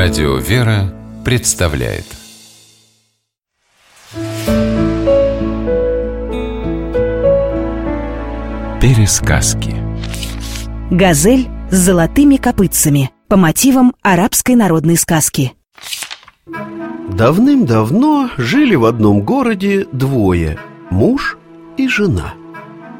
Радио 0.00 0.36
«Вера» 0.36 0.94
представляет. 1.24 2.04
Пересказки. 8.80 9.74
Газель 10.92 11.48
с 11.72 11.74
золотыми 11.74 12.36
копытцами 12.36 13.10
По 13.26 13.36
мотивам 13.36 13.92
арабской 14.00 14.54
народной 14.54 14.96
сказки. 14.96 15.54
Давным-давно 17.08 18.30
жили 18.36 18.76
в 18.76 18.84
одном 18.84 19.22
городе 19.22 19.84
двое 19.90 20.60
Муж 20.90 21.36
и 21.76 21.88
жена. 21.88 22.34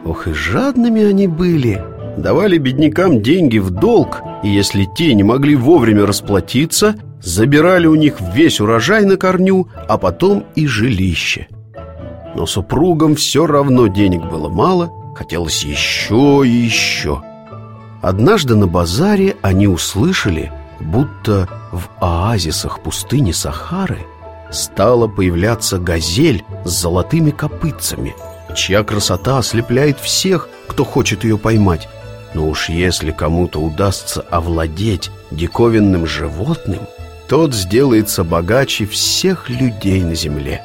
Ох 0.05 0.27
и 0.27 0.33
жадными 0.33 1.05
они 1.05 1.29
были. 1.29 1.81
Давали 2.17 2.59
беднякам 2.59 3.23
деньги 3.23 3.59
в 3.59 3.71
долг 3.71 4.21
И 4.43 4.49
если 4.49 4.85
те 4.85 5.15
не 5.15 5.23
могли 5.23 5.57
вовремя 5.57 6.07
расплатиться 6.07 6.95
Забирали 7.21 7.87
у 7.87 7.95
них 7.95 8.21
весь 8.21 8.61
урожай 8.61 9.05
на 9.05 9.17
корню 9.17 9.69
А 9.89 9.99
потом 9.99 10.45
и 10.55 10.67
жилище 10.67 11.49
Но 12.37 12.47
супругам 12.47 13.17
все 13.17 13.47
равно 13.47 13.89
денег 13.89 14.25
было 14.25 14.49
мало 14.49 14.93
Хотелось 15.17 15.65
еще 15.65 16.43
и 16.45 16.51
еще 16.51 17.23
Однажды 18.01 18.55
на 18.55 18.69
базаре 18.69 19.37
они 19.43 19.67
услышали, 19.67 20.53
будто 20.79 21.49
в 21.73 21.89
оазисах 22.01 22.81
пустыни 22.81 23.33
Сахары 23.33 23.99
стала 24.51 25.09
появляться 25.09 25.79
газель 25.79 26.45
с 26.65 26.71
золотыми 26.71 27.31
копытцами, 27.31 28.15
чья 28.55 28.85
красота 28.85 29.39
ослепляет 29.39 29.99
всех, 29.99 30.49
кто 30.69 30.85
хочет 30.85 31.25
ее 31.25 31.39
поймать. 31.39 31.89
Но 32.35 32.49
уж 32.49 32.69
если 32.69 33.11
кому-то 33.11 33.61
удастся 33.61 34.21
овладеть 34.31 35.11
диковинным 35.31 36.07
животным, 36.07 36.81
тот 37.29 37.55
сделается 37.55 38.25
богаче 38.25 38.87
всех 38.87 39.49
людей 39.49 40.03
на 40.03 40.15
земле. 40.15 40.63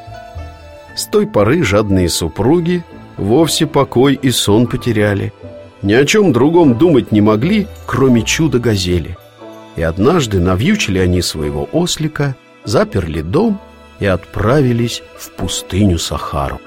С 0.95 1.05
той 1.07 1.25
поры 1.27 1.63
жадные 1.63 2.09
супруги 2.09 2.83
вовсе 3.17 3.65
покой 3.65 4.13
и 4.21 4.31
сон 4.31 4.67
потеряли. 4.67 5.33
Ни 5.81 5.93
о 5.93 6.05
чем 6.05 6.31
другом 6.31 6.77
думать 6.77 7.11
не 7.11 7.21
могли, 7.21 7.67
кроме 7.85 8.21
чуда-газели. 8.21 9.17
И 9.75 9.81
однажды 9.81 10.39
навьючили 10.39 10.99
они 10.99 11.21
своего 11.21 11.67
ослика, 11.71 12.35
заперли 12.63 13.21
дом 13.21 13.59
и 13.99 14.05
отправились 14.05 15.01
в 15.17 15.31
пустыню 15.31 15.97
Сахару. 15.97 16.61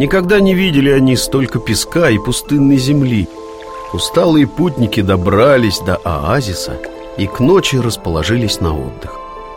Никогда 0.00 0.40
не 0.40 0.54
видели 0.54 0.88
они 0.88 1.14
столько 1.14 1.58
песка 1.58 2.08
и 2.08 2.16
пустынной 2.16 2.78
земли. 2.78 3.28
Усталые 3.92 4.46
путники 4.46 5.02
добрались 5.02 5.78
до 5.80 5.96
оазиса 5.96 6.78
и 7.18 7.26
к 7.26 7.38
ночи 7.38 7.76
расположились 7.76 8.62
на 8.62 8.74
отдых. 8.74 9.14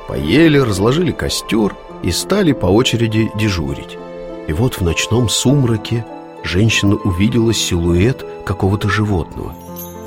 Поели, 0.09 0.57
разложили 0.57 1.13
костер 1.13 1.73
и 2.03 2.11
стали 2.11 2.51
по 2.51 2.65
очереди 2.65 3.31
дежурить. 3.39 3.97
И 4.49 4.51
вот 4.51 4.73
в 4.73 4.81
ночном 4.81 5.29
сумраке 5.29 6.05
женщина 6.43 6.95
увидела 6.95 7.53
силуэт 7.53 8.25
какого-то 8.45 8.89
животного 8.89 9.55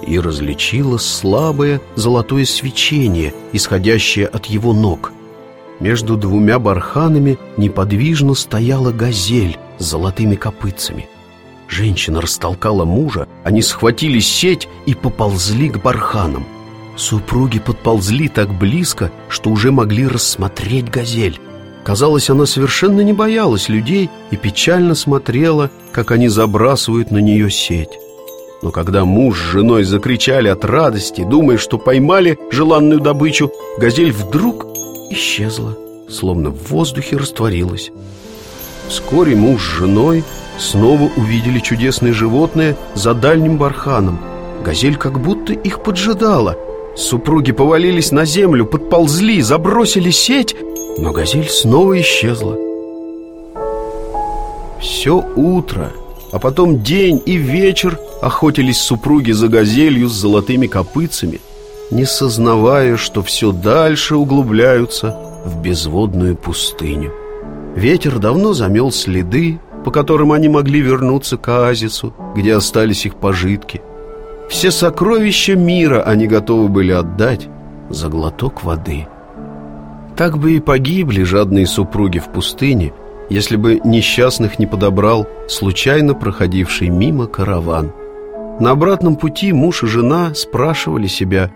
и 0.06 0.21
различила 0.21 0.98
слабое 0.98 1.81
золотое 1.95 2.45
свечение, 2.45 3.33
исходящее 3.55 4.27
от 4.27 4.45
его 4.45 4.75
ног. 4.75 5.12
Между 5.81 6.17
двумя 6.17 6.59
барханами 6.59 7.39
неподвижно 7.57 8.35
стояла 8.35 8.93
газель 8.93 9.59
с 9.79 9.85
золотыми 9.85 10.35
копытцами. 10.35 11.09
Женщина 11.69 12.21
растолкала 12.21 12.85
мужа, 12.85 13.29
они 13.45 13.61
схватили 13.61 14.21
сеть 14.21 14.69
и 14.87 14.95
поползли 14.95 15.69
к 15.69 15.83
барханам. 15.83 16.47
Супруги 16.97 17.59
подползли 17.59 18.29
так 18.29 18.55
близко, 18.55 19.11
что 19.29 19.51
уже 19.51 19.71
могли 19.71 20.06
рассмотреть 20.06 20.91
газель. 20.91 21.39
Казалось, 21.84 22.31
она 22.31 22.47
совершенно 22.47 23.03
не 23.03 23.12
боялась 23.12 23.69
людей 23.69 24.09
и 24.31 24.37
печально 24.37 24.95
смотрела, 24.95 25.71
как 25.93 26.11
они 26.11 26.29
забрасывают 26.29 27.11
на 27.11 27.19
нее 27.19 27.50
сеть. 27.50 27.99
Но 28.62 28.71
когда 28.71 29.05
муж 29.05 29.39
с 29.39 29.53
женой 29.53 29.84
закричали 29.84 30.49
от 30.49 30.65
радости, 30.65 31.23
думая, 31.23 31.59
что 31.59 31.79
поймали 31.79 32.39
желанную 32.50 33.00
добычу, 33.00 33.53
газель 33.79 34.12
вдруг 34.12 34.67
исчезла, 35.11 35.77
словно 36.09 36.50
в 36.50 36.71
воздухе 36.71 37.17
растворилась. 37.17 37.91
Вскоре 38.89 39.34
муж 39.34 39.62
с 39.62 39.78
женой 39.78 40.25
снова 40.59 41.11
увидели 41.17 41.59
чудесное 41.59 42.12
животное 42.12 42.77
за 42.94 43.15
дальним 43.15 43.59
барханом. 43.59 44.21
Газель 44.65 44.97
как 44.97 45.21
будто 45.21 45.53
их 45.53 45.83
поджидала. 45.83 46.56
Супруги 46.97 47.53
повалились 47.53 48.11
на 48.11 48.25
землю, 48.25 48.65
подползли, 48.65 49.43
забросили 49.43 50.11
сеть 50.11 50.56
но 50.99 51.12
газель 51.12 51.49
снова 51.49 52.00
исчезла 52.00 52.56
Все 54.81 55.25
утро, 55.37 55.93
а 56.33 56.38
потом 56.38 56.83
день 56.83 57.23
и 57.25 57.37
вечер 57.37 57.99
Охотились 58.23 58.78
супруги 58.78 59.33
за 59.33 59.49
газелью 59.49 60.09
с 60.09 60.12
золотыми 60.12 60.67
копытцами 60.67 61.41
Не 61.91 62.05
сознавая, 62.05 62.97
что 62.97 63.23
все 63.23 63.53
дальше 63.53 64.17
углубляются 64.17 65.17
в 65.45 65.61
безводную 65.61 66.37
пустыню. 66.37 67.13
Ветер 67.75 68.19
давно 68.19 68.53
замел 68.53 68.91
следы, 68.91 69.61
по 69.85 69.91
которым 69.91 70.33
они 70.33 70.49
могли 70.49 70.81
вернуться 70.81 71.37
к 71.37 71.49
оазису, 71.49 72.15
где 72.35 72.55
остались 72.55 73.07
их 73.07 73.17
пожитки. 73.17 73.83
Все 74.49 74.71
сокровища 74.71 75.55
мира 75.55 76.03
они 76.03 76.27
готовы 76.27 76.69
были 76.69 76.93
отдать 76.93 77.49
за 77.91 78.09
глоток 78.09 78.65
воды– 78.65 79.07
так 80.17 80.39
бы 80.39 80.53
и 80.53 80.61
погибли 80.61 81.23
жадные 81.23 81.67
супруги 81.67 82.19
в 82.19 82.29
пустыне, 82.29 82.95
если 83.29 83.57
бы 83.57 83.81
несчастных 83.85 84.59
не 84.59 84.67
подобрал 84.67 85.27
случайно 85.47 86.15
проходивший 86.15 86.89
мимо 86.89 87.27
караван. 87.27 87.93
На 88.59 88.71
обратном 88.71 89.17
пути 89.17 89.53
муж 89.53 89.83
и 89.83 89.87
жена 89.87 90.33
спрашивали 90.35 91.07
себя, 91.07 91.51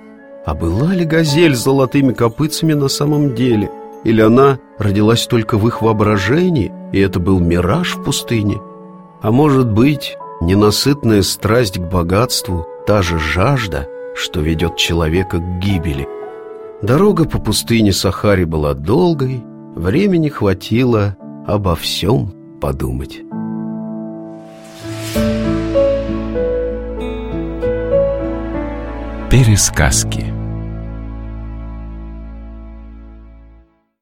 а 0.44 0.54
была 0.54 0.94
ли 0.94 1.04
газель 1.04 1.54
с 1.54 1.64
золотыми 1.64 2.12
копытцами 2.12 2.72
на 2.72 2.88
самом 2.88 3.34
деле, 3.34 3.70
или 4.04 4.20
она 4.20 4.58
родилась 4.78 5.26
только 5.26 5.58
в 5.58 5.66
их 5.66 5.82
воображении, 5.82 6.72
и 6.92 7.00
это 7.00 7.20
был 7.20 7.38
мираж 7.38 7.96
в 7.96 8.02
пустыне? 8.02 8.60
А 9.22 9.30
может 9.30 9.70
быть, 9.70 10.16
ненасытная 10.40 11.22
страсть 11.22 11.78
к 11.78 11.82
богатству, 11.82 12.66
та 12.86 13.02
же 13.02 13.18
жажда, 13.18 13.86
что 14.14 14.40
ведет 14.40 14.76
человека 14.76 15.38
к 15.38 15.58
гибели– 15.60 16.08
Дорога 16.82 17.26
по 17.26 17.38
пустыне 17.38 17.92
Сахари 17.92 18.44
была 18.44 18.72
долгой, 18.72 19.42
времени 19.74 20.30
хватило 20.30 21.14
обо 21.46 21.76
всем 21.76 22.32
подумать. 22.58 23.20
Пересказки 29.30 30.39